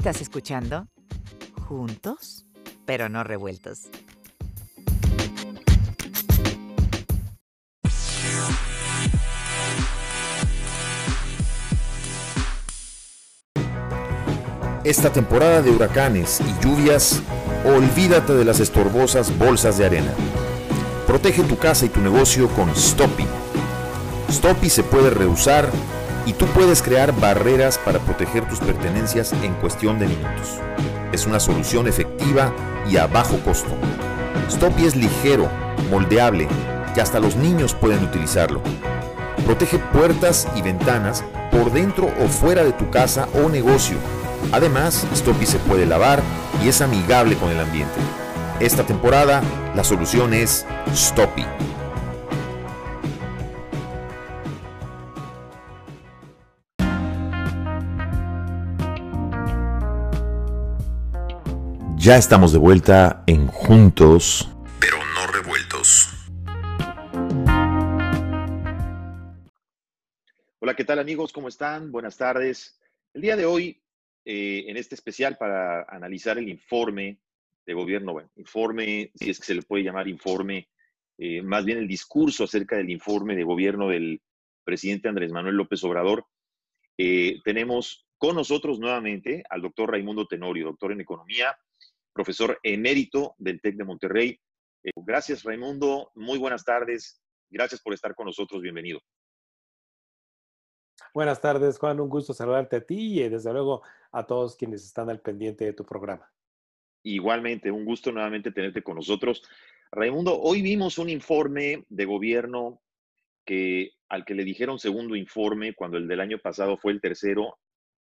Estás 0.00 0.22
escuchando 0.22 0.86
Juntos, 1.68 2.46
pero 2.86 3.10
no 3.10 3.22
revueltos. 3.22 3.90
Esta 14.84 15.12
temporada 15.12 15.60
de 15.60 15.70
huracanes 15.70 16.40
y 16.40 16.64
lluvias, 16.64 17.20
olvídate 17.66 18.32
de 18.32 18.46
las 18.46 18.60
estorbosas 18.60 19.36
bolsas 19.36 19.76
de 19.76 19.84
arena. 19.84 20.14
Protege 21.06 21.42
tu 21.42 21.58
casa 21.58 21.84
y 21.84 21.90
tu 21.90 22.00
negocio 22.00 22.48
con 22.48 22.74
Stoppy. 22.74 23.26
Stoppy 24.30 24.70
se 24.70 24.82
puede 24.82 25.10
reusar 25.10 25.68
y 26.30 26.32
tú 26.32 26.46
puedes 26.46 26.80
crear 26.80 27.12
barreras 27.18 27.76
para 27.76 27.98
proteger 27.98 28.46
tus 28.48 28.60
pertenencias 28.60 29.32
en 29.32 29.52
cuestión 29.54 29.98
de 29.98 30.06
minutos. 30.06 30.60
Es 31.10 31.26
una 31.26 31.40
solución 31.40 31.88
efectiva 31.88 32.52
y 32.88 32.98
a 32.98 33.08
bajo 33.08 33.36
costo. 33.40 33.70
Stoppy 34.48 34.86
es 34.86 34.94
ligero, 34.94 35.48
moldeable 35.90 36.46
y 36.94 37.00
hasta 37.00 37.18
los 37.18 37.34
niños 37.34 37.74
pueden 37.74 38.04
utilizarlo. 38.04 38.62
Protege 39.44 39.80
puertas 39.92 40.46
y 40.54 40.62
ventanas 40.62 41.24
por 41.50 41.72
dentro 41.72 42.08
o 42.20 42.28
fuera 42.28 42.62
de 42.62 42.74
tu 42.74 42.90
casa 42.90 43.26
o 43.34 43.48
negocio. 43.48 43.96
Además, 44.52 45.04
Stoppy 45.12 45.46
se 45.46 45.58
puede 45.58 45.84
lavar 45.84 46.22
y 46.64 46.68
es 46.68 46.80
amigable 46.80 47.34
con 47.34 47.50
el 47.50 47.58
ambiente. 47.58 47.98
Esta 48.60 48.84
temporada, 48.84 49.42
la 49.74 49.82
solución 49.82 50.32
es 50.32 50.64
Stoppy. 50.94 51.44
Ya 62.02 62.16
estamos 62.16 62.50
de 62.54 62.58
vuelta 62.58 63.24
en 63.26 63.46
Juntos, 63.46 64.48
pero 64.80 64.96
no 64.96 65.30
revueltos. 65.30 66.08
Hola, 70.60 70.74
¿qué 70.74 70.84
tal 70.86 70.98
amigos? 70.98 71.30
¿Cómo 71.30 71.48
están? 71.48 71.92
Buenas 71.92 72.16
tardes. 72.16 72.80
El 73.12 73.20
día 73.20 73.36
de 73.36 73.44
hoy, 73.44 73.82
eh, 74.24 74.64
en 74.68 74.78
este 74.78 74.94
especial 74.94 75.36
para 75.36 75.82
analizar 75.82 76.38
el 76.38 76.48
informe 76.48 77.18
de 77.66 77.74
gobierno, 77.74 78.14
bueno, 78.14 78.30
informe, 78.36 79.12
si 79.14 79.28
es 79.28 79.38
que 79.38 79.44
se 79.44 79.54
le 79.54 79.62
puede 79.62 79.84
llamar 79.84 80.08
informe, 80.08 80.70
eh, 81.18 81.42
más 81.42 81.66
bien 81.66 81.76
el 81.76 81.86
discurso 81.86 82.44
acerca 82.44 82.78
del 82.78 82.88
informe 82.88 83.36
de 83.36 83.44
gobierno 83.44 83.90
del 83.90 84.22
presidente 84.64 85.10
Andrés 85.10 85.32
Manuel 85.32 85.56
López 85.56 85.84
Obrador, 85.84 86.24
eh, 86.96 87.40
tenemos 87.44 88.06
con 88.16 88.36
nosotros 88.36 88.78
nuevamente 88.78 89.44
al 89.50 89.60
doctor 89.60 89.90
Raimundo 89.90 90.26
Tenorio, 90.26 90.64
doctor 90.64 90.92
en 90.92 91.02
economía, 91.02 91.58
profesor 92.12 92.58
emérito 92.62 93.34
del 93.38 93.60
TEC 93.60 93.76
de 93.76 93.84
Monterrey. 93.84 94.40
Eh, 94.82 94.90
gracias, 94.96 95.42
Raimundo. 95.42 96.10
Muy 96.14 96.38
buenas 96.38 96.64
tardes. 96.64 97.22
Gracias 97.48 97.80
por 97.80 97.94
estar 97.94 98.14
con 98.14 98.26
nosotros. 98.26 98.62
Bienvenido. 98.62 99.00
Buenas 101.12 101.40
tardes, 101.40 101.78
Juan. 101.78 102.00
Un 102.00 102.08
gusto 102.08 102.32
saludarte 102.32 102.76
a 102.76 102.86
ti 102.86 103.20
y 103.20 103.28
desde 103.28 103.52
luego 103.52 103.82
a 104.12 104.26
todos 104.26 104.56
quienes 104.56 104.84
están 104.84 105.10
al 105.10 105.20
pendiente 105.20 105.64
de 105.64 105.72
tu 105.72 105.84
programa. 105.84 106.30
Igualmente, 107.02 107.70
un 107.70 107.84
gusto 107.84 108.12
nuevamente 108.12 108.52
tenerte 108.52 108.82
con 108.82 108.96
nosotros. 108.96 109.42
Raimundo, 109.90 110.38
hoy 110.38 110.62
vimos 110.62 110.98
un 110.98 111.08
informe 111.08 111.84
de 111.88 112.04
gobierno 112.04 112.80
que 113.44 113.92
al 114.08 114.24
que 114.24 114.34
le 114.34 114.44
dijeron 114.44 114.78
segundo 114.78 115.16
informe 115.16 115.74
cuando 115.74 115.96
el 115.96 116.06
del 116.06 116.20
año 116.20 116.38
pasado 116.38 116.76
fue 116.76 116.92
el 116.92 117.00
tercero, 117.00 117.58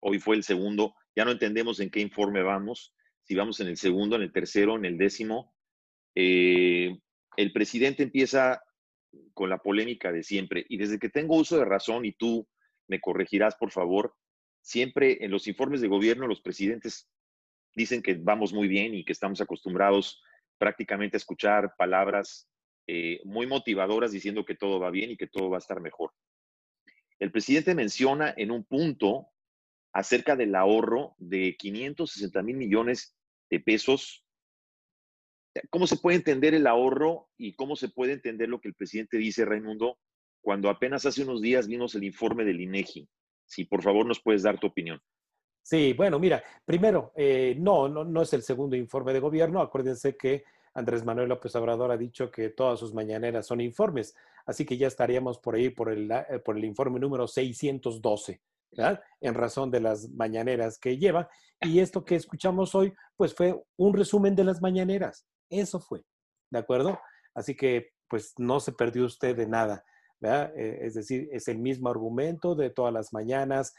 hoy 0.01 0.19
fue 0.19 0.37
el 0.37 0.43
segundo. 0.43 0.95
Ya 1.15 1.25
no 1.25 1.31
entendemos 1.31 1.79
en 1.79 1.91
qué 1.91 2.01
informe 2.01 2.43
vamos 2.43 2.95
si 3.31 3.37
vamos 3.37 3.61
en 3.61 3.69
el 3.69 3.77
segundo, 3.77 4.17
en 4.17 4.23
el 4.23 4.33
tercero, 4.33 4.75
en 4.75 4.85
el 4.85 4.99
décimo, 4.99 5.55
eh, 6.17 6.99
el 7.37 7.53
presidente 7.53 8.03
empieza 8.03 8.61
con 9.35 9.49
la 9.49 9.59
polémica 9.59 10.11
de 10.11 10.25
siempre. 10.25 10.67
Y 10.69 10.79
desde 10.79 10.99
que 10.99 11.11
tengo 11.11 11.37
uso 11.37 11.57
de 11.57 11.65
razón, 11.65 12.05
y 12.05 12.11
tú 12.11 12.49
me 12.89 13.01
corregirás, 13.01 13.55
por 13.55 13.71
favor, 13.71 14.17
siempre 14.63 15.25
en 15.25 15.31
los 15.31 15.47
informes 15.47 15.81
de 15.81 15.87
gobierno 15.87 16.27
los 16.27 16.41
presidentes 16.41 17.09
dicen 17.73 18.03
que 18.03 18.15
vamos 18.15 18.53
muy 18.53 18.67
bien 18.67 18.97
y 18.97 19.05
que 19.05 19.13
estamos 19.13 19.41
acostumbrados 19.41 20.21
prácticamente 20.59 21.17
a 21.17 21.19
escuchar 21.19 21.75
palabras 21.79 22.51
eh, 22.89 23.21
muy 23.23 23.47
motivadoras 23.47 24.11
diciendo 24.11 24.45
que 24.45 24.57
todo 24.57 24.81
va 24.81 24.91
bien 24.91 25.13
y 25.13 25.17
que 25.17 25.29
todo 25.29 25.51
va 25.51 25.59
a 25.59 25.61
estar 25.61 25.81
mejor. 25.81 26.11
El 27.21 27.31
presidente 27.31 27.77
menciona 27.77 28.35
en 28.37 28.51
un 28.51 28.65
punto 28.65 29.29
acerca 29.93 30.35
del 30.35 30.57
ahorro 30.57 31.15
de 31.19 31.55
560 31.57 32.43
mil 32.43 32.57
millones 32.57 33.17
de 33.51 33.61
pesos. 33.61 34.25
¿Cómo 35.69 35.87
se 35.87 35.97
puede 35.97 36.17
entender 36.17 36.55
el 36.55 36.67
ahorro 36.67 37.29
y 37.37 37.55
cómo 37.55 37.77
se 37.77 37.89
puede 37.89 38.13
entender 38.13 38.49
lo 38.49 38.61
que 38.61 38.69
el 38.69 38.75
presidente 38.75 39.19
dice, 39.19 39.45
Raimundo, 39.45 39.99
cuando 40.41 40.71
apenas 40.71 41.05
hace 41.07 41.23
unos 41.23 41.43
días 41.43 41.67
vimos 41.67 41.95
el 41.95 42.05
informe 42.05 42.45
del 42.45 42.61
INEGI? 42.61 43.09
Si 43.45 43.65
por 43.65 43.83
favor 43.83 44.07
nos 44.07 44.21
puedes 44.21 44.43
dar 44.43 44.61
tu 44.61 44.69
opinión. 44.69 45.01
Sí, 45.63 45.93
bueno, 45.93 46.19
mira, 46.19 46.43
primero, 46.65 47.13
eh, 47.17 47.57
no, 47.59 47.89
no, 47.89 48.05
no 48.05 48.23
es 48.23 48.33
el 48.33 48.43
segundo 48.43 48.77
informe 48.77 49.13
de 49.13 49.21
gobierno. 49.21 49.61
Acuérdense 49.61 50.17
que 50.17 50.45
Andrés 50.75 51.05
Manuel 51.05 51.29
López 51.29 51.55
Obrador 51.57 51.91
ha 51.91 51.97
dicho 51.97 52.31
que 52.31 52.51
todas 52.51 52.79
sus 52.79 52.95
mañaneras 52.95 53.47
son 53.47 53.61
informes, 53.61 54.15
así 54.47 54.65
que 54.65 54.77
ya 54.77 54.87
estaríamos 54.87 55.39
por 55.39 55.57
ahí 55.57 55.71
por 55.71 55.91
el, 55.91 56.11
eh, 56.11 56.39
por 56.45 56.57
el 56.57 56.65
informe 56.65 57.01
número 57.01 57.27
612. 57.27 58.41
En 59.21 59.35
razón 59.35 59.71
de 59.71 59.81
las 59.81 60.09
mañaneras 60.11 60.79
que 60.79 60.97
lleva. 60.97 61.29
Y 61.61 61.81
esto 61.81 62.05
que 62.05 62.15
escuchamos 62.15 62.75
hoy, 62.75 62.95
pues 63.17 63.35
fue 63.35 63.61
un 63.77 63.95
resumen 63.95 64.35
de 64.35 64.45
las 64.45 64.63
mañaneras. 64.63 65.27
Eso 65.51 65.81
fue, 65.81 66.03
¿de 66.51 66.59
acuerdo? 66.59 66.99
Así 67.35 67.55
que, 67.55 67.91
pues 68.09 68.33
no 68.39 68.61
se 68.61 68.73
perdió 68.73 69.05
usted 69.05 69.37
de 69.37 69.47
nada, 69.47 69.85
¿verdad? 70.21 70.53
Eh, 70.57 70.79
es 70.83 70.95
decir, 70.95 71.29
es 71.33 71.49
el 71.49 71.59
mismo 71.59 71.89
argumento 71.89 72.55
de 72.55 72.71
todas 72.71 72.93
las 72.93 73.13
mañanas, 73.13 73.75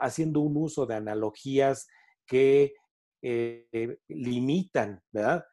haciendo 0.00 0.40
un 0.40 0.56
uso 0.56 0.86
de 0.86 0.96
analogías 0.96 1.86
que 2.26 2.74
eh, 3.22 3.98
limitan, 4.08 5.02
¿verdad? 5.12 5.44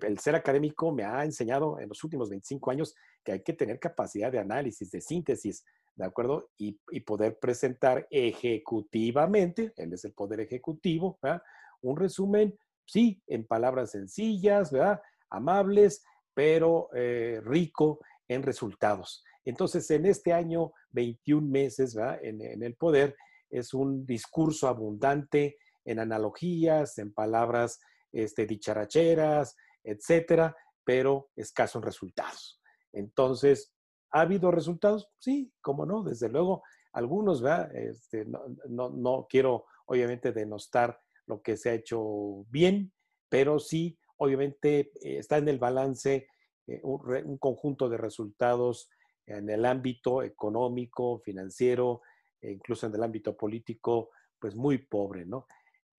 El 0.00 0.18
ser 0.18 0.34
académico 0.34 0.92
me 0.92 1.04
ha 1.04 1.24
enseñado 1.24 1.78
en 1.78 1.88
los 1.88 2.02
últimos 2.04 2.28
25 2.28 2.70
años 2.70 2.94
que 3.24 3.32
hay 3.32 3.42
que 3.42 3.54
tener 3.54 3.78
capacidad 3.78 4.30
de 4.30 4.38
análisis, 4.38 4.90
de 4.90 5.00
síntesis, 5.00 5.64
¿de 5.94 6.04
acuerdo? 6.04 6.50
Y, 6.58 6.72
poder 7.00 7.38
presentar 7.38 8.06
ejecutivamente, 8.10 9.72
él 9.76 9.92
es 9.92 10.04
el 10.04 10.12
poder 10.12 10.40
ejecutivo, 10.40 11.18
¿verdad? 11.22 11.42
Un 11.80 11.96
resumen, 11.96 12.58
sí, 12.84 13.22
en 13.26 13.46
palabras 13.46 13.92
sencillas, 13.92 14.70
¿verdad? 14.70 15.00
Amables, 15.30 16.04
pero 16.34 16.88
eh, 16.94 17.40
rico 17.42 18.00
en 18.28 18.42
resultados. 18.42 19.24
Entonces, 19.44 19.90
en 19.90 20.06
este 20.06 20.32
año, 20.32 20.72
21 20.90 21.46
meses, 21.46 21.94
¿verdad? 21.94 22.18
En, 22.22 22.40
en 22.40 22.62
el 22.62 22.74
poder, 22.74 23.16
es 23.50 23.74
un 23.74 24.06
discurso 24.06 24.68
abundante 24.68 25.58
en 25.84 25.98
analogías, 25.98 26.98
en 26.98 27.12
palabras 27.12 27.80
este, 28.12 28.46
dicharacheras, 28.46 29.56
etcétera, 29.82 30.56
pero 30.84 31.30
escaso 31.34 31.78
en 31.78 31.84
resultados. 31.84 32.60
Entonces, 32.92 33.74
¿Ha 34.12 34.20
habido 34.20 34.50
resultados? 34.50 35.08
Sí, 35.18 35.52
cómo 35.62 35.86
no, 35.86 36.02
desde 36.02 36.28
luego, 36.28 36.62
algunos, 36.92 37.40
¿verdad? 37.40 37.74
Este, 37.74 38.26
no, 38.68 39.26
quiero, 39.28 39.64
obviamente, 39.86 40.32
denostar 40.32 41.00
lo 41.26 41.40
que 41.40 41.56
se 41.56 41.70
ha 41.70 41.74
hecho 41.74 42.44
bien, 42.50 42.92
pero 43.30 43.58
sí, 43.58 43.98
obviamente, 44.18 44.92
eh, 45.00 45.18
está 45.18 45.38
en 45.38 45.48
el 45.48 45.58
balance 45.58 46.28
eh, 46.66 46.80
un, 46.82 47.38
conjunto 47.38 47.88
de 47.88 47.96
resultados 47.96 48.90
en 49.24 49.48
el 49.48 49.64
ámbito 49.64 50.22
económico, 50.22 51.20
financiero, 51.20 52.02
e 52.38 52.52
incluso 52.52 52.86
en 52.86 52.94
el 52.94 53.02
ámbito 53.02 53.34
político, 53.34 54.10
pues 54.38 54.54
muy 54.54 54.76
pobre, 54.76 55.24
¿no? 55.24 55.46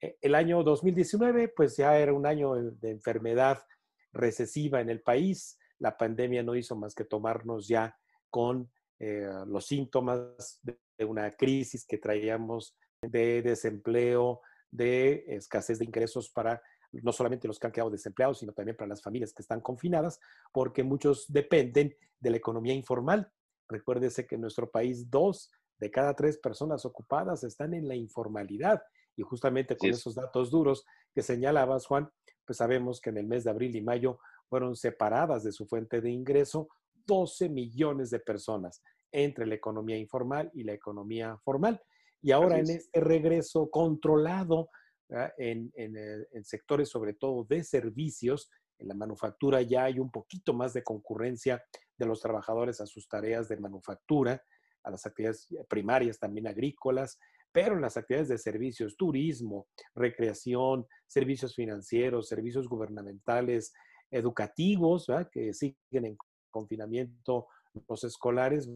E, 0.03 0.17
el 0.21 0.35
año 0.35 0.63
2019, 0.63 1.47
pues 1.55 1.77
ya 1.77 1.97
era 1.97 2.13
un 2.13 2.25
año 2.25 2.55
de 2.55 2.91
enfermedad 2.91 3.63
recesiva 4.11 4.81
en 4.81 4.89
el 4.89 5.01
país. 5.01 5.57
La 5.79 5.97
pandemia 5.97 6.43
no 6.43 6.55
hizo 6.55 6.75
más 6.75 6.93
que 6.93 7.05
tomarnos 7.05 7.67
ya 7.69 7.97
con 8.29 8.69
eh, 8.99 9.29
los 9.47 9.65
síntomas 9.65 10.59
de, 10.61 10.77
una 11.05 11.31
crisis 11.35 11.85
que 11.85 11.97
traíamos 11.97 12.77
de 13.01 13.41
desempleo, 13.41 14.41
de 14.71 15.25
escasez 15.27 15.79
de 15.79 15.85
ingresos 15.85 16.29
para 16.29 16.61
no 16.91 17.11
solamente 17.11 17.47
los 17.47 17.59
que 17.59 17.67
han 17.67 17.73
quedado 17.73 17.89
desempleados, 17.89 18.39
sino 18.39 18.53
también 18.53 18.77
para 18.77 18.89
las 18.89 19.01
familias 19.01 19.33
que 19.33 19.41
están 19.41 19.61
confinadas, 19.61 20.19
porque 20.51 20.83
muchos 20.83 21.25
dependen 21.27 21.95
de 22.19 22.29
la 22.29 22.37
economía 22.37 22.73
informal. 22.73 23.31
Recuérdese 23.67 24.27
que 24.27 24.35
en 24.35 24.41
nuestro 24.41 24.69
país 24.69 25.09
dos 25.09 25.51
de 25.77 25.91
cada 25.91 26.15
tres 26.15 26.37
personas 26.37 26.85
ocupadas 26.85 27.43
están 27.43 27.73
en 27.73 27.87
la 27.87 27.95
informalidad. 27.95 28.83
Y 29.15 29.23
justamente 29.23 29.77
con 29.77 29.89
esos 29.89 30.15
datos 30.15 30.49
duros 30.49 30.85
que 31.13 31.21
señalabas, 31.21 31.85
Juan, 31.85 32.09
pues 32.45 32.57
sabemos 32.57 32.99
que 32.99 33.09
en 33.09 33.17
el 33.17 33.27
mes 33.27 33.43
de 33.43 33.51
abril 33.51 33.75
y 33.75 33.81
mayo 33.81 34.19
fueron 34.49 34.75
separadas 34.75 35.43
de 35.43 35.51
su 35.51 35.65
fuente 35.65 36.01
de 36.01 36.11
ingreso 36.11 36.67
12 37.05 37.49
millones 37.49 38.09
de 38.09 38.19
personas 38.19 38.81
entre 39.11 39.45
la 39.45 39.55
economía 39.55 39.97
informal 39.97 40.49
y 40.53 40.63
la 40.63 40.73
economía 40.73 41.37
formal. 41.43 41.81
Y 42.21 42.31
ahora 42.31 42.57
en 42.57 42.69
este 42.69 42.99
regreso 43.01 43.69
controlado 43.69 44.69
en, 45.37 45.71
en, 45.75 46.45
sectores 46.45 46.89
sobre 46.89 47.13
todo 47.13 47.43
de 47.43 47.63
servicios. 47.63 48.49
En 48.79 48.87
la 48.87 48.95
manufactura 48.95 49.61
ya 49.61 49.85
hay 49.85 49.99
un 49.99 50.11
poquito 50.11 50.53
más 50.53 50.73
de 50.73 50.83
concurrencia 50.83 51.63
de 51.97 52.05
los 52.05 52.21
trabajadores 52.21 52.81
a 52.81 52.87
sus 52.87 53.07
tareas 53.07 53.47
de 53.47 53.57
manufactura, 53.57 54.41
a 54.83 54.91
las 54.91 55.05
actividades 55.05 55.47
primarias 55.69 56.19
también 56.19 56.47
agrícolas, 56.47 57.19
pero 57.53 57.75
en 57.75 57.81
las 57.81 57.95
actividades 57.95 58.29
de 58.29 58.37
servicios, 58.37 58.97
turismo, 58.97 59.67
recreación, 59.95 60.85
servicios 61.07 61.55
financieros, 61.55 62.27
servicios 62.27 62.67
gubernamentales, 62.67 63.73
educativos, 64.09 65.07
que 65.31 65.53
siguen 65.53 66.05
en 66.05 66.17
confinamiento 66.49 67.47
los 67.87 68.03
escolares. 68.03 68.69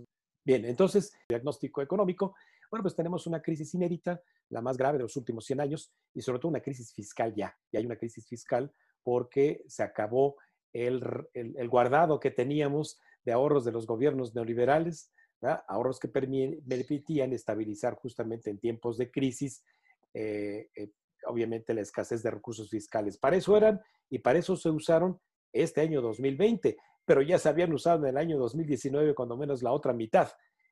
Bien, 0.45 0.63
entonces, 0.65 1.11
diagnóstico 1.27 1.81
económico, 1.81 2.35
bueno, 2.69 2.83
pues 2.83 2.95
tenemos 2.95 3.25
una 3.27 3.41
crisis 3.41 3.73
inédita, 3.73 4.21
la 4.49 4.61
más 4.61 4.77
grave 4.77 4.97
de 4.97 5.03
los 5.03 5.17
últimos 5.17 5.45
100 5.45 5.61
años, 5.61 5.91
y 6.13 6.21
sobre 6.21 6.39
todo 6.39 6.49
una 6.49 6.61
crisis 6.61 6.93
fiscal 6.93 7.33
ya. 7.35 7.57
Y 7.71 7.77
hay 7.77 7.85
una 7.85 7.97
crisis 7.97 8.27
fiscal 8.27 8.71
porque 9.03 9.63
se 9.67 9.83
acabó 9.83 10.35
el, 10.71 11.01
el, 11.33 11.69
guardado 11.69 12.19
que 12.19 12.29
teníamos 12.29 12.99
de 13.25 13.31
ahorros 13.31 13.65
de 13.65 13.71
los 13.71 13.87
gobiernos 13.87 14.35
neoliberales, 14.35 15.11
ahorros 15.67 15.99
que 15.99 16.07
permitían 16.07 17.33
estabilizar 17.33 17.95
justamente 17.95 18.49
en 18.49 18.59
tiempos 18.59 18.97
de 18.97 19.11
crisis, 19.11 19.63
eh, 20.13 20.69
eh, 20.75 20.91
obviamente 21.25 21.73
la 21.73 21.81
escasez 21.81 22.23
de 22.23 22.31
recursos 22.31 22.69
fiscales. 22.69 23.17
Para 23.17 23.35
eso 23.37 23.55
eran 23.55 23.79
y 24.09 24.19
para 24.19 24.39
eso 24.39 24.55
se 24.55 24.69
usaron 24.69 25.19
este 25.53 25.81
año 25.81 26.01
2020, 26.01 26.77
pero 27.05 27.21
ya 27.21 27.37
se 27.37 27.49
habían 27.49 27.73
usado 27.73 28.03
en 28.03 28.09
el 28.09 28.17
año 28.17 28.37
2019, 28.37 29.13
cuando 29.13 29.37
menos 29.37 29.61
la 29.61 29.71
otra 29.71 29.93
mitad. 29.93 30.29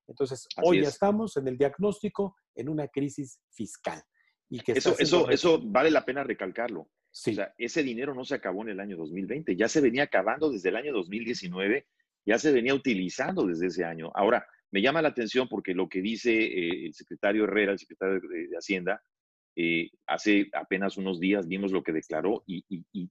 Entonces, 0.08 0.48
hoy 0.64 0.82
ya 0.82 0.90
estamos 0.90 1.36
en 1.38 1.48
el 1.48 1.58
diagnóstico 1.58 2.36
en 2.54 2.70
una 2.70 2.88
crisis 2.88 3.40
fiscal. 3.52 4.02
Y 4.50 4.60
que 4.60 4.74
eso, 4.74 4.96
eso, 5.00 5.30
eso 5.30 5.60
vale 5.64 5.90
la 5.90 6.06
pena 6.06 6.24
recalcarlo. 6.24 6.90
Sí. 7.10 7.32
O 7.32 7.36
sea, 7.36 7.54
ese 7.58 7.82
dinero 7.82 8.14
no 8.14 8.24
se 8.26 8.36
acabó 8.36 8.62
en 8.62 8.70
el 8.70 8.80
año 8.80 8.98
2020, 8.98 9.56
ya 9.56 9.68
se 9.68 9.82
venía 9.82 10.04
acabando 10.04 10.52
desde 10.52 10.70
el 10.70 10.76
año 10.76 10.94
2019, 10.94 11.88
ya 12.26 12.38
se 12.38 12.52
venía 12.52 12.74
utilizando 12.74 13.46
desde 13.48 13.68
ese 13.68 13.86
año. 13.86 14.12
Ahora, 14.14 14.46
me 14.72 14.82
llama 14.82 15.02
la 15.02 15.10
atención 15.10 15.48
porque 15.48 15.74
lo 15.74 15.88
que 15.90 16.02
dice 16.02 16.32
eh, 16.32 16.86
el 16.88 16.94
secretario 16.94 17.46
Herrera, 17.46 17.72
el 17.72 17.80
secretario 17.80 18.20
de, 18.20 18.50
Hacienda, 18.58 19.02
eh, 19.56 19.90
hace 20.06 20.50
apenas 20.54 20.98
unos 20.98 21.20
días 21.20 21.48
vimos 21.48 21.72
lo 21.72 21.84
que 21.84 21.94
declaró 21.94 22.44
y, 22.46 22.64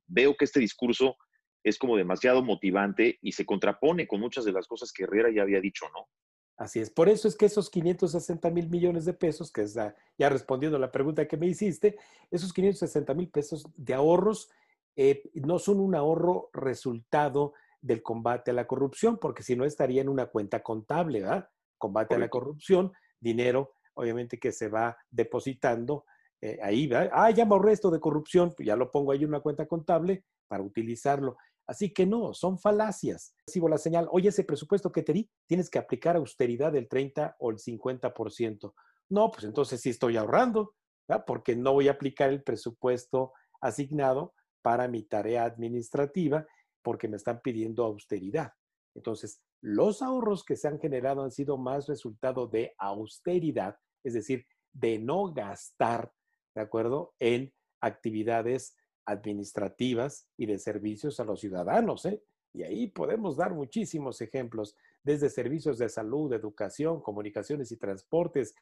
veo 0.07 0.37
que 0.37 0.45
este 0.45 0.61
discurso 0.61 1.17
es 1.63 1.79
como 1.79 1.97
demasiado 1.97 2.43
motivante 2.43 3.19
y 3.23 3.33
se 3.33 3.47
contrapone 3.47 4.07
con 4.07 4.21
muchas 4.21 4.45
de 4.45 4.53
las 4.53 4.67
cosas 4.67 4.93
que 4.93 5.05
Herrera 5.05 5.31
ya 5.35 5.43
había 5.43 5.61
dicho, 5.61 5.87
¿no? 5.95 6.09
Así 6.57 6.79
es. 6.79 6.91
Por 6.91 7.09
eso 7.09 7.27
es 7.27 7.37
que 7.37 7.47
esos 7.47 7.69
560 7.71 8.49
mil 8.51 8.69
millones 8.69 9.07
de 9.07 9.15
pesos, 9.15 9.51
que 9.51 9.63
es 9.63 9.75
ya 9.75 10.29
respondiendo 10.29 10.77
a 10.77 10.81
la 10.81 10.93
pregunta 10.93 11.27
que 11.27 11.37
me 11.37 11.47
hiciste, 11.47 11.97
esos 12.31 12.53
560 12.53 13.13
mil 13.15 13.29
pesos 13.29 13.67
de 13.77 13.95
ahorros 13.95 14.51
eh, 14.97 15.23
no 15.35 15.59
son 15.59 15.81
un 15.81 15.95
ahorro 15.95 16.51
resultado 16.53 17.55
del 17.85 18.03
combate 18.03 18.51
a 18.51 18.55
la 18.55 18.67
corrupción, 18.67 19.19
porque 19.19 19.43
si 19.43 19.55
no 19.55 19.67
estaría 19.67 20.01
en 20.01 20.09
una 20.09 20.27
cuenta 20.27 20.63
contable, 20.63 21.21
¿verdad? 21.21 21.47
Combate 21.77 22.15
a 22.15 22.19
la 22.19 22.31
corrupción, 22.31 22.93
dinero, 23.21 23.75
obviamente, 23.93 24.39
que 24.39 24.53
se 24.53 24.69
va 24.69 24.97
depositando 25.11 26.07
eh, 26.41 26.59
ahí, 26.63 26.87
¿verdad? 26.87 27.11
Ah, 27.13 27.31
ya 27.31 27.45
me 27.45 27.57
esto 27.71 27.91
de 27.91 28.01
corrupción, 28.01 28.55
pues 28.57 28.67
ya 28.67 28.75
lo 28.75 28.91
pongo 28.91 29.13
ahí 29.13 29.23
en 29.23 29.29
una 29.29 29.41
cuenta 29.41 29.67
contable 29.67 30.25
para 30.49 30.63
utilizarlo. 30.63 31.37
Así 31.67 31.93
que 31.93 32.07
no, 32.07 32.33
son 32.33 32.59
falacias. 32.59 33.35
Recibo 33.47 33.69
la 33.69 33.77
señal, 33.77 34.09
oye, 34.11 34.31
ese 34.31 34.45
presupuesto 34.45 34.91
que 34.91 35.03
te 35.03 35.13
di, 35.13 35.31
tienes 35.47 35.69
que 35.69 35.79
aplicar 35.79 36.17
austeridad 36.17 36.73
del 36.73 36.89
30 36.89 37.37
o 37.39 37.51
el 37.51 37.59
50%. 37.59 38.73
No, 39.11 39.31
pues 39.31 39.45
entonces 39.45 39.83
sí 39.83 39.91
estoy 39.91 40.17
ahorrando, 40.17 40.75
¿verdad? 41.07 41.25
porque 41.27 41.55
no 41.55 41.75
voy 41.75 41.89
a 41.89 41.93
aplicar 41.93 42.31
el 42.31 42.43
presupuesto 42.43 43.33
asignado 43.61 44.33
para 44.63 44.89
mi 44.89 45.03
tarea 45.03 45.45
administrativa 45.45 46.47
porque 46.85 47.09
me 47.09 47.17
están 47.17 47.41
pidiendo 47.41 47.83
austeridad. 47.83 48.53
Entonces, 48.95 49.43
los 49.61 50.03
ahorros 50.03 50.45
que 50.45 50.55
se 50.55 50.69
han 50.69 50.79
generado 50.79 51.25
han 51.25 51.33
sido 51.33 51.57
más 51.57 51.89
resultado 51.89 52.47
de 52.47 52.75
austeridad, 52.79 53.77
es 54.05 54.15
decir, 54.15 54.47
de 54.73 54.99
no 54.99 55.33
gastar, 55.33 56.13
¿de 56.55 56.61
acuerdo?, 56.61 57.15
en 57.19 57.53
actividades 57.81 58.77
administrativas 59.07 60.29
y 60.37 60.47
de 60.47 60.59
servicios 60.59 61.19
a 61.19 61.25
los 61.25 61.41
ciudadanos, 61.41 62.05
¿eh? 62.07 62.23
Y 62.53 62.63
ahí 62.63 62.87
podemos 62.87 63.37
dar 63.37 63.53
muchísimos 63.53 64.21
ejemplos, 64.21 64.77
desde 65.03 65.29
servicios 65.29 65.77
de 65.79 65.89
salud, 65.89 66.33
educación, 66.33 67.03
comunicaciones 67.03 67.73
y 67.73 67.77
transportes, 67.77 68.55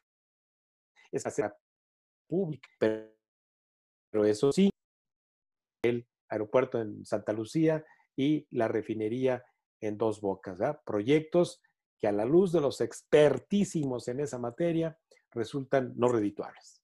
esa 1.11 1.55
pública, 2.27 2.67
pero 2.79 4.25
eso 4.25 4.51
sí, 4.51 4.69
el 5.83 6.07
aeropuerto 6.27 6.81
en 6.81 7.05
Santa 7.05 7.33
Lucía 7.33 7.85
y 8.15 8.47
la 8.51 8.67
refinería 8.67 9.43
en 9.81 9.97
dos 9.97 10.21
bocas. 10.21 10.59
Proyectos 10.85 11.61
que 11.99 12.07
a 12.07 12.11
la 12.11 12.25
luz 12.25 12.51
de 12.51 12.61
los 12.61 12.81
expertísimos 12.81 14.07
en 14.07 14.19
esa 14.19 14.37
materia 14.37 14.97
resultan 15.31 15.93
no 15.95 16.07
redituables. 16.09 16.81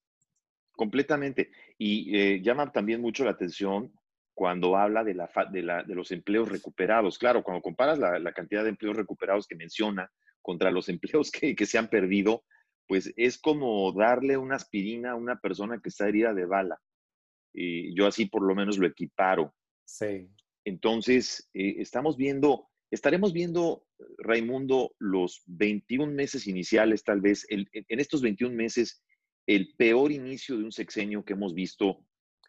Completamente. 0.72 1.52
Y 1.78 2.18
eh, 2.18 2.42
llama 2.42 2.72
también 2.72 3.02
mucho 3.02 3.26
la 3.26 3.32
atención 3.32 3.94
cuando 4.34 4.78
habla 4.78 5.04
de, 5.04 5.14
la, 5.14 5.30
de, 5.52 5.96
los 5.96 6.12
empleos 6.12 6.48
recuperados. 6.48 7.18
Claro, 7.18 7.44
cuando 7.44 7.62
comparas 7.62 8.00
la, 8.00 8.32
cantidad 8.32 8.64
de 8.64 8.70
empleos 8.70 8.96
recuperados 8.96 9.46
que 9.46 9.58
menciona 9.58 10.10
contra 10.42 10.72
los 10.72 10.88
empleos 10.90 11.32
que, 11.32 11.56
que, 11.56 11.66
se 11.66 11.78
han 11.78 11.90
perdido, 11.90 12.46
pues 12.88 13.14
es 13.18 13.38
como 13.38 13.92
darle 13.92 14.38
una 14.38 14.56
aspirina 14.56 15.12
a 15.12 15.16
una 15.16 15.40
persona 15.40 15.82
que 15.82 15.90
está 15.90 16.08
herida 16.08 16.34
de 16.34 16.46
bala. 16.46 16.80
Y 17.54 17.94
yo 17.94 18.08
así 18.08 18.28
por 18.28 18.44
lo 18.44 18.56
menos 18.56 18.78
lo 18.78 18.88
equiparo. 18.88 19.54
Sí. 19.84 20.30
Entonces, 20.66 21.50
eh, 21.54 21.76
estamos 21.80 22.18
viendo, 22.18 22.70
estaremos 22.92 23.34
viendo, 23.34 23.86
Raimundo, 24.18 24.94
los 25.00 25.44
21 25.46 26.14
meses 26.14 26.48
iniciales, 26.48 27.04
tal 27.04 27.22
vez, 27.22 27.46
en 27.50 27.68
estos 27.88 28.22
21 28.22 28.56
meses, 28.56 29.02
el 29.48 29.74
peor 29.76 30.12
inicio 30.12 30.58
de 30.58 30.64
un 30.64 30.72
sexenio 30.72 31.26
que 31.26 31.34
hemos 31.34 31.54
visto, 31.54 32.06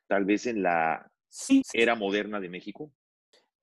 tal 0.07 0.25
vez 0.25 0.47
en 0.47 0.62
la 0.62 1.11
era 1.73 1.95
moderna 1.95 2.41
de 2.41 2.49
México. 2.49 2.93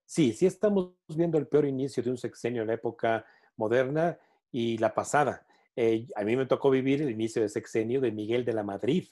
Sí, 0.05 0.31
sí 0.33 0.45
estamos 0.45 0.93
viendo 1.07 1.37
el 1.37 1.47
peor 1.47 1.65
inicio 1.65 2.01
de 2.01 2.11
un 2.11 2.17
sexenio 2.17 2.61
en 2.61 2.69
la 2.69 2.75
época 2.75 3.25
moderna 3.57 4.17
y 4.51 4.77
la 4.77 4.93
pasada. 4.93 5.45
Eh, 5.75 6.07
a 6.15 6.23
mí 6.23 6.35
me 6.35 6.45
tocó 6.45 6.69
vivir 6.69 7.01
el 7.01 7.11
inicio 7.11 7.41
de 7.41 7.49
sexenio 7.49 8.01
de 8.01 8.11
Miguel 8.11 8.45
de 8.45 8.53
la 8.53 8.63
Madrid, 8.63 9.07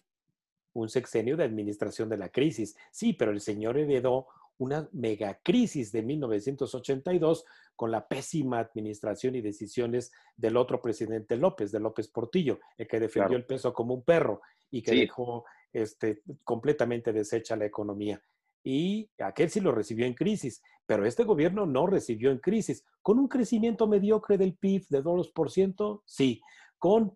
un 0.74 0.90
sexenio 0.90 1.38
de 1.38 1.44
administración 1.44 2.10
de 2.10 2.18
la 2.18 2.30
crisis. 2.30 2.76
Sí, 2.92 3.14
pero 3.14 3.32
el 3.32 3.42
señor 3.42 3.78
heredó 3.78 4.28
una 4.58 4.88
megacrisis 4.94 5.92
de 5.92 6.02
1982 6.02 7.46
con 7.76 7.92
la 7.92 8.08
pésima 8.08 8.60
administración 8.60 9.36
y 9.36 9.42
decisiones 9.42 10.12
del 10.36 10.58
otro 10.58 10.82
presidente 10.82 11.36
López, 11.36 11.72
de 11.72 11.80
López 11.80 12.08
Portillo, 12.08 12.60
el 12.78 12.88
que 12.88 13.00
defendió 13.00 13.38
el 13.38 13.46
peso 13.46 13.74
como 13.74 13.94
un 13.94 14.04
perro 14.04 14.42
y 14.72 14.82
que 14.82 14.96
dejó 14.96 15.46
este, 15.74 16.22
completamente 16.44 17.12
deshecha 17.12 17.56
la 17.56 17.66
economía. 17.66 18.22
Y 18.64 19.12
aquel 19.20 19.50
sí 19.50 19.60
lo 19.60 19.72
recibió 19.72 20.06
en 20.06 20.16
crisis, 20.16 20.64
pero 20.86 21.06
este 21.06 21.24
gobierno 21.24 21.66
no 21.66 21.86
recibió 21.86 22.32
en 22.32 22.40
crisis. 22.40 22.84
Con 23.02 23.20
un 23.20 23.28
crecimiento 23.28 23.88
mediocre 23.88 24.38
del 24.38 24.56
PIB 24.56 24.88
de 24.90 25.04
2%, 25.04 26.02
sí. 26.06 26.42
Con 26.80 27.16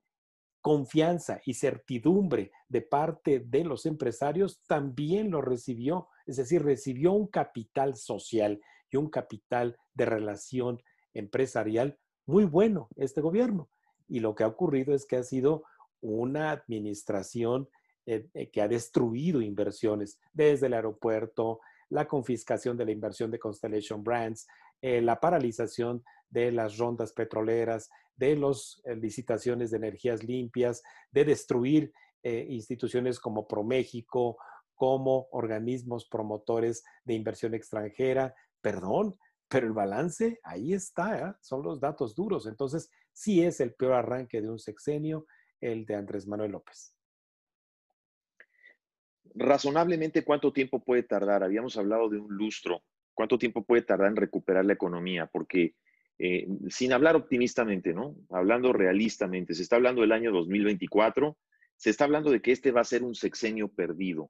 confianza 0.61 1.41
y 1.45 1.53
certidumbre 1.53 2.51
de 2.67 2.81
parte 2.81 3.39
de 3.39 3.63
los 3.63 3.85
empresarios, 3.85 4.61
también 4.67 5.31
lo 5.31 5.41
recibió. 5.41 6.09
Es 6.29 6.37
decir, 6.37 6.63
recibió 6.63 7.11
un 7.11 7.27
capital 7.27 7.95
social 7.95 8.61
y 8.91 8.97
un 8.97 9.09
capital 9.09 9.77
de 9.95 10.05
relación 10.05 10.81
empresarial 11.13 11.97
muy 12.27 12.45
bueno 12.45 12.87
este 12.95 13.19
gobierno. 13.19 13.69
Y 14.07 14.19
lo 14.19 14.35
que 14.35 14.43
ha 14.43 14.47
ocurrido 14.47 14.93
es 14.93 15.07
que 15.07 15.15
ha 15.15 15.23
sido 15.23 15.63
una 16.01 16.51
administración 16.51 17.67
eh, 18.05 18.27
eh, 18.35 18.51
que 18.51 18.61
ha 18.61 18.67
destruido 18.67 19.41
inversiones 19.41 20.19
desde 20.31 20.67
el 20.67 20.73
aeropuerto, 20.73 21.61
la 21.89 22.07
confiscación 22.07 22.77
de 22.77 22.85
la 22.85 22.91
inversión 22.91 23.31
de 23.31 23.39
Constellation 23.39 24.03
Brands, 24.03 24.47
eh, 24.81 25.01
la 25.01 25.19
paralización 25.19 26.03
de 26.29 26.51
las 26.51 26.77
rondas 26.77 27.11
petroleras, 27.11 27.89
de 28.15 28.35
las 28.35 28.81
licitaciones 29.01 29.71
de 29.71 29.77
energías 29.77 30.23
limpias, 30.23 30.83
de 31.11 31.25
destruir 31.25 31.91
instituciones 32.21 33.17
como 33.17 33.47
ProMéxico, 33.47 34.37
como 34.79 35.27
organismos 35.31 36.07
promotores 36.07 36.85
de 37.03 37.15
inversión 37.15 37.53
extranjera. 37.53 38.33
Perdón, 38.61 39.17
pero 39.49 39.67
el 39.67 39.73
balance 39.73 40.39
ahí 40.41 40.73
está, 40.73 41.37
son 41.41 41.63
los 41.63 41.81
datos 41.81 42.15
duros. 42.15 42.47
Entonces, 42.47 42.89
sí 43.11 43.43
es 43.43 43.59
el 43.59 43.73
peor 43.73 43.93
arranque 43.93 44.41
de 44.41 44.49
un 44.49 44.57
sexenio, 44.57 45.25
el 45.59 45.85
de 45.85 45.95
Andrés 45.95 46.25
Manuel 46.27 46.53
López 46.53 46.95
razonablemente 49.35 50.23
cuánto 50.23 50.51
tiempo 50.51 50.83
puede 50.83 51.03
tardar. 51.03 51.43
Habíamos 51.43 51.77
hablado 51.77 52.09
de 52.09 52.17
un 52.17 52.33
lustro. 52.35 52.83
¿Cuánto 53.13 53.37
tiempo 53.37 53.63
puede 53.63 53.81
tardar 53.81 54.09
en 54.09 54.15
recuperar 54.15 54.65
la 54.65 54.73
economía? 54.73 55.27
Porque 55.27 55.75
eh, 56.17 56.47
sin 56.69 56.93
hablar 56.93 57.15
optimistamente, 57.15 57.93
¿no? 57.93 58.15
Hablando 58.29 58.73
realistamente, 58.73 59.53
se 59.53 59.63
está 59.63 59.77
hablando 59.77 60.01
del 60.01 60.11
año 60.11 60.31
2024, 60.31 61.37
se 61.77 61.89
está 61.89 62.03
hablando 62.03 62.29
de 62.29 62.41
que 62.41 62.51
este 62.51 62.71
va 62.71 62.81
a 62.81 62.85
ser 62.85 63.03
un 63.03 63.15
sexenio 63.15 63.69
perdido. 63.69 64.29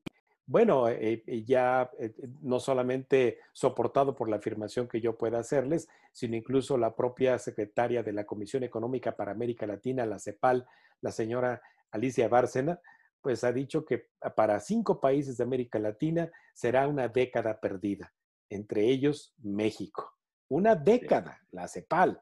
Bueno, 0.49 0.89
eh, 0.89 1.23
eh, 1.27 1.43
ya 1.45 1.91
eh, 1.99 2.11
no 2.41 2.59
solamente 2.59 3.37
soportado 3.53 4.15
por 4.15 4.29
la 4.29 4.37
afirmación 4.37 4.87
que 4.87 4.99
yo 4.99 5.15
pueda 5.15 5.37
hacerles, 5.37 5.87
sino 6.11 6.35
incluso 6.35 6.75
la 6.75 6.95
propia 6.95 7.37
secretaria 7.37 8.01
de 8.01 8.13
la 8.13 8.25
Comisión 8.25 8.63
Económica 8.63 9.15
para 9.15 9.31
América 9.31 9.67
Latina, 9.67 10.07
la 10.07 10.17
CEPAL, 10.17 10.65
la 11.01 11.11
señora 11.11 11.61
Alicia 11.91 12.27
Bárcena, 12.29 12.79
pues 13.21 13.43
ha 13.43 13.51
dicho 13.51 13.85
que 13.85 14.07
para 14.35 14.59
cinco 14.59 14.99
países 14.99 15.37
de 15.37 15.43
América 15.43 15.77
Latina 15.77 16.31
será 16.55 16.87
una 16.87 17.07
década 17.07 17.59
perdida, 17.59 18.11
entre 18.49 18.85
ellos 18.89 19.35
México. 19.43 20.15
Una 20.47 20.73
década, 20.73 21.43
la 21.51 21.67
CEPAL. 21.67 22.19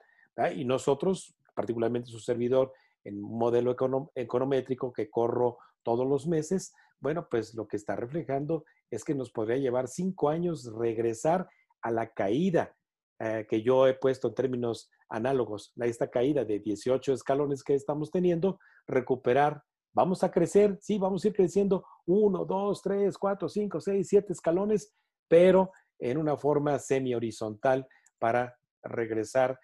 Y 0.54 0.66
nosotros, 0.66 1.34
particularmente 1.56 2.10
su 2.10 2.20
servidor, 2.20 2.74
en 3.06 3.24
un 3.24 3.38
modelo 3.38 3.74
econométrico 4.16 4.92
que 4.92 5.10
corro 5.10 5.60
todos 5.82 6.06
los 6.06 6.28
meses, 6.28 6.74
bueno, 7.00 7.28
pues 7.30 7.54
lo 7.54 7.68
que 7.68 7.78
está 7.78 7.96
reflejando 7.96 8.66
es 8.90 9.04
que 9.04 9.16
nos 9.16 9.32
podría 9.32 9.58
llevar 9.58 9.88
cinco 9.88 10.30
años 10.30 10.72
regresar 10.78 11.48
a 11.82 11.92
la 11.92 12.14
caída 12.14 12.76
eh, 13.20 13.48
que 13.50 13.64
yo 13.64 13.88
he 13.88 13.96
puesto 13.96 14.28
en 14.28 14.36
términos 14.36 14.92
análogos, 15.10 15.74
a 15.80 15.86
esta 15.86 16.10
caída 16.10 16.46
de 16.46 16.60
18 16.60 17.14
escalones 17.14 17.64
que 17.64 17.74
estamos 17.74 18.12
teniendo, 18.12 18.60
recuperar. 18.86 19.64
Vamos 19.94 20.24
a 20.24 20.30
crecer, 20.30 20.78
sí, 20.82 21.00
vamos 21.00 21.24
a 21.24 21.30
ir 21.30 21.34
creciendo 21.34 21.84
uno, 22.06 22.46
dos, 22.46 22.82
tres, 22.84 23.18
cuatro, 23.18 23.50
cinco, 23.50 23.82
seis, 23.82 24.08
siete 24.08 24.34
escalones, 24.34 24.94
pero 25.28 25.72
en 26.00 26.18
una 26.18 26.38
forma 26.38 26.78
semi-horizontal 26.78 27.88
para 28.20 28.56
regresar. 28.84 29.60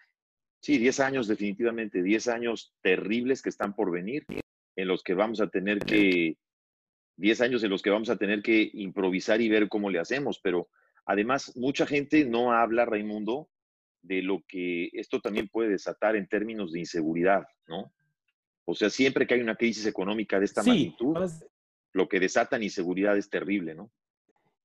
Sí, 0.61 0.77
10 0.79 0.99
años 1.01 1.27
definitivamente, 1.27 2.01
10 2.01 2.27
años 2.29 2.73
terribles 2.81 3.41
que 3.41 3.49
están 3.49 3.75
por 3.75 3.91
venir, 3.91 4.25
en 4.75 4.87
los 4.87 5.03
que 5.03 5.13
vamos 5.13 5.41
a 5.41 5.47
tener 5.47 5.79
que 5.79 6.37
10 7.17 7.41
años 7.41 7.63
en 7.63 7.69
los 7.69 7.81
que 7.81 7.89
vamos 7.89 8.09
a 8.09 8.17
tener 8.17 8.41
que 8.41 8.69
improvisar 8.73 9.41
y 9.41 9.49
ver 9.49 9.69
cómo 9.69 9.89
le 9.89 9.99
hacemos, 9.99 10.39
pero 10.39 10.69
además 11.05 11.55
mucha 11.55 11.85
gente 11.85 12.25
no 12.25 12.53
habla, 12.53 12.85
Raimundo, 12.85 13.49
de 14.01 14.21
lo 14.21 14.43
que 14.47 14.89
esto 14.93 15.21
también 15.21 15.47
puede 15.47 15.69
desatar 15.69 16.15
en 16.15 16.27
términos 16.27 16.71
de 16.71 16.79
inseguridad, 16.79 17.47
¿no? 17.67 17.93
O 18.65 18.75
sea, 18.75 18.89
siempre 18.89 19.27
que 19.27 19.33
hay 19.33 19.41
una 19.41 19.55
crisis 19.55 19.85
económica 19.85 20.39
de 20.39 20.45
esta 20.45 20.63
magnitud, 20.63 21.17
lo 21.91 22.07
que 22.07 22.19
desata 22.19 22.55
en 22.55 22.63
inseguridad 22.63 23.17
es 23.17 23.29
terrible, 23.29 23.75
¿no? 23.75 23.91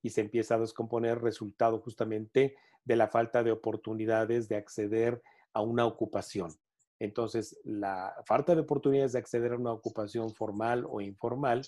Y 0.03 0.11
se 0.11 0.21
empieza 0.21 0.55
a 0.55 0.61
descomponer 0.61 1.21
resultado 1.21 1.81
justamente 1.81 2.57
de 2.85 2.97
la 2.97 3.09
falta 3.09 3.43
de 3.43 3.51
oportunidades 3.51 4.49
de 4.49 4.57
acceder 4.57 5.23
a 5.53 5.61
una 5.61 5.85
ocupación. 5.85 6.53
Entonces, 7.01 7.61
la 7.65 8.15
falta 8.25 8.55
de 8.55 8.63
oportunidades 8.63 9.13
de 9.13 9.19
acceder 9.19 9.53
a 9.53 9.57
una 9.57 9.73
ocupación 9.73 10.35
formal 10.35 10.85
o 10.89 11.01
informal 11.01 11.63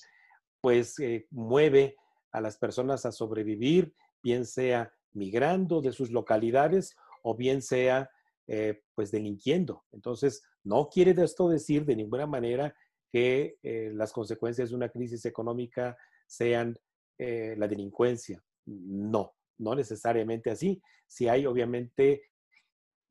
pues 0.61 0.99
eh, 0.99 1.27
mueve 1.31 1.97
a 2.33 2.41
las 2.41 2.59
personas 2.59 3.07
a 3.07 3.13
sobrevivir, 3.13 3.95
bien 4.23 4.45
sea 4.45 4.93
migrando 5.13 5.81
de 5.81 5.93
sus 5.93 6.11
localidades 6.11 6.97
o 7.23 7.35
bien 7.35 7.63
sea 7.63 8.11
eh, 8.47 8.83
pues 8.95 9.11
delinquiendo. 9.11 9.85
Entonces, 9.93 10.43
no 10.65 10.89
quiere 10.89 11.11
esto 11.23 11.49
decir 11.49 11.85
de 11.85 11.97
ninguna 11.97 12.27
manera 12.27 12.75
que 13.11 13.59
eh, 13.63 13.91
las 13.95 14.13
consecuencias 14.13 14.71
de 14.71 14.77
una 14.77 14.89
crisis 14.89 15.25
económica 15.25 15.97
sean 16.27 16.79
la 17.19 17.69
delincuencia. 17.69 18.43
No, 18.65 19.35
no 19.59 19.75
necesariamente 19.75 20.49
así. 20.49 20.81
Si 21.07 21.29
hay 21.29 21.45
obviamente 21.45 22.23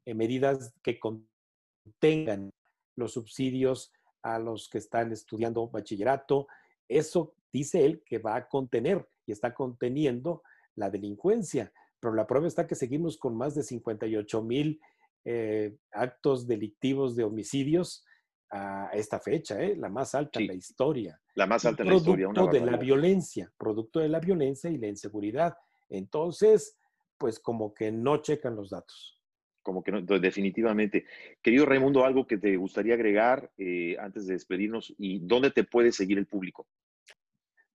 medidas 0.03 0.74
que 0.82 1.00
contengan 1.00 2.51
los 2.96 3.13
subsidios 3.13 3.94
a 4.24 4.39
los 4.39 4.68
que 4.68 4.79
están 4.79 5.12
estudiando 5.12 5.68
bachillerato, 5.68 6.48
eso 6.88 7.36
dice 7.51 7.86
él 7.86 8.03
que 8.06 8.18
va 8.20 8.36
a 8.36 8.48
contener 8.48 9.08
y 9.25 9.32
está 9.32 9.53
conteniendo 9.53 10.44
la 10.75 10.89
delincuencia. 10.89 11.72
Pero 12.00 12.13
la 12.13 12.27
prueba 12.27 12.48
está 12.48 12.68
que 12.68 12.75
seguimos 12.75 13.18
con 13.18 13.36
más 13.36 13.56
de 13.56 13.63
58 13.63 14.41
mil 14.44 14.79
eh, 15.25 15.75
actos 15.91 16.48
delictivos 16.48 17.15
de 17.15 17.24
homicidios 17.24 18.06
a 18.51 18.89
esta 18.94 19.20
fecha, 19.20 19.62
¿eh? 19.62 19.75
la 19.75 19.89
más 19.89 20.15
alta 20.15 20.39
en 20.39 20.48
la 20.48 20.53
historia. 20.53 21.22
La 21.36 21.46
más 21.46 21.65
alta 21.65 21.84
en 21.84 21.89
la 21.89 21.96
historia. 21.96 22.29
Producto 22.29 22.58
de 22.58 22.65
la 22.65 22.77
violencia, 22.77 23.51
producto 23.58 24.00
de 24.00 24.10
la 24.10 24.20
violencia 24.20 24.70
y 24.70 24.77
la 24.77 24.88
inseguridad. 24.88 25.56
Entonces, 25.89 26.77
pues 27.18 27.39
como 27.39 27.74
que 27.74 27.91
no 27.91 28.18
checan 28.22 28.56
los 28.56 28.72
datos. 28.72 29.20
Como 29.62 29.84
que 29.84 29.91
no, 29.91 30.01
definitivamente. 30.01 31.06
Querido 31.41 31.65
Raimundo, 31.65 32.06
algo 32.06 32.25
que 32.25 32.38
te 32.38 32.56
gustaría 32.58 32.96
agregar 32.96 33.51
eh, 33.58 33.98
antes 34.00 34.25
de 34.25 34.34
despedirnos 34.34 34.94
y 34.98 35.20
dónde 35.20 35.51
te 35.51 35.63
puede 35.63 35.91
seguir 35.91 36.18
el 36.18 36.25
público. 36.25 36.65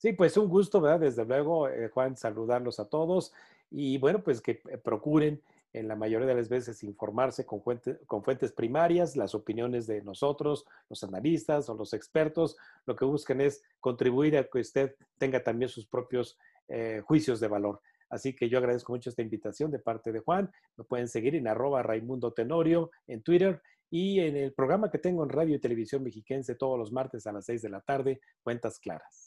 Sí, 0.04 0.12
pues 0.12 0.36
un 0.36 0.50
gusto, 0.50 0.82
¿verdad? 0.82 1.00
Desde 1.00 1.24
luego, 1.24 1.66
eh, 1.66 1.88
Juan, 1.88 2.14
saludarlos 2.14 2.78
a 2.78 2.90
todos 2.90 3.32
y 3.70 3.96
bueno, 3.96 4.22
pues 4.22 4.42
que 4.42 4.60
eh, 4.68 4.76
procuren 4.76 5.40
en 5.72 5.88
la 5.88 5.96
mayoría 5.96 6.26
de 6.26 6.34
las 6.34 6.50
veces 6.50 6.82
informarse 6.82 7.46
con, 7.46 7.62
con 8.06 8.22
fuentes 8.22 8.52
primarias, 8.52 9.16
las 9.16 9.34
opiniones 9.34 9.86
de 9.86 10.02
nosotros, 10.02 10.66
los 10.90 11.02
analistas 11.04 11.70
o 11.70 11.74
los 11.74 11.94
expertos, 11.94 12.58
lo 12.84 12.94
que 12.96 13.06
buscan 13.06 13.40
es 13.40 13.62
contribuir 13.80 14.36
a 14.36 14.44
que 14.44 14.58
usted 14.58 14.94
tenga 15.16 15.42
también 15.42 15.70
sus 15.70 15.86
propios 15.86 16.38
eh, 16.68 17.00
juicios 17.06 17.40
de 17.40 17.48
valor. 17.48 17.80
Así 18.10 18.36
que 18.36 18.50
yo 18.50 18.58
agradezco 18.58 18.92
mucho 18.92 19.08
esta 19.08 19.22
invitación 19.22 19.70
de 19.70 19.78
parte 19.78 20.12
de 20.12 20.20
Juan. 20.20 20.52
Me 20.76 20.84
pueden 20.84 21.08
seguir 21.08 21.34
en 21.34 21.48
arroba 21.48 21.82
Raimundo 21.82 22.30
Tenorio 22.34 22.90
en 23.06 23.22
Twitter 23.22 23.62
y 23.88 24.20
en 24.20 24.36
el 24.36 24.52
programa 24.52 24.90
que 24.90 24.98
tengo 24.98 25.22
en 25.24 25.30
Radio 25.30 25.56
y 25.56 25.60
Televisión 25.60 26.02
Mexiquense 26.02 26.56
todos 26.56 26.78
los 26.78 26.92
martes 26.92 27.26
a 27.26 27.32
las 27.32 27.46
6 27.46 27.62
de 27.62 27.70
la 27.70 27.80
tarde, 27.80 28.20
Cuentas 28.42 28.78
Claras. 28.78 29.23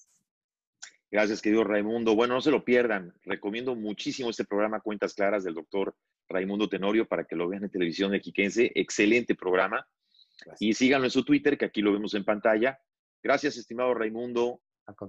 Gracias, 1.10 1.42
querido 1.42 1.64
Raimundo. 1.64 2.16
Bueno, 2.16 2.34
no 2.36 2.42
se 2.42 2.52
lo 2.52 2.66
pierdan. 2.66 3.14
Recomiendo 3.24 3.76
muchísimo 3.76 4.30
este 4.30 4.44
programa 4.44 4.82
Cuentas 4.82 5.14
Claras 5.14 5.44
del 5.44 5.54
doctor 5.54 5.96
Raimundo 6.28 6.68
Tenorio 6.68 7.08
para 7.08 7.24
que 7.24 7.36
lo 7.36 7.48
vean 7.48 7.64
en 7.64 7.70
televisión 7.70 8.12
mexiquense. 8.12 8.72
Excelente 8.76 9.34
programa. 9.34 9.88
Y 10.60 10.74
síganlo 10.74 11.06
en 11.08 11.12
su 11.12 11.24
Twitter, 11.24 11.58
que 11.58 11.66
aquí 11.66 11.82
lo 11.82 11.94
vemos 11.94 12.14
en 12.14 12.26
pantalla. 12.26 12.80
Gracias, 13.24 13.58
estimado 13.58 13.94
Raimundo. 13.94 14.62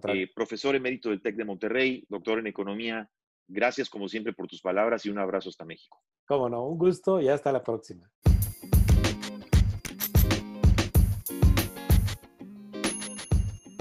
Eh, 0.08 0.30
profesor 0.34 0.74
emérito 0.74 1.10
del 1.10 1.20
TEC 1.20 1.36
de 1.36 1.44
Monterrey, 1.44 2.04
doctor 2.08 2.38
en 2.38 2.46
Economía. 2.46 3.08
Gracias, 3.48 3.90
como 3.90 4.08
siempre, 4.08 4.32
por 4.32 4.46
tus 4.46 4.60
palabras 4.60 5.04
y 5.06 5.10
un 5.10 5.18
abrazo 5.18 5.48
hasta 5.48 5.64
México. 5.64 6.02
Cómo 6.26 6.48
no, 6.48 6.64
un 6.64 6.78
gusto 6.78 7.20
y 7.20 7.28
hasta 7.28 7.50
la 7.52 7.62
próxima. 7.62 8.10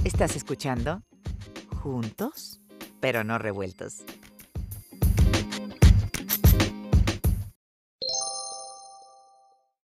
¿Estás 0.04 0.36
escuchando? 0.36 1.02
Juntos, 1.88 2.60
pero 3.00 3.24
no 3.24 3.38
revueltos. 3.38 4.04